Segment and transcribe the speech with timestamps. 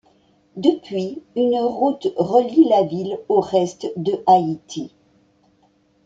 [0.55, 4.95] Depuis une route relie la ville au reste de Haïti.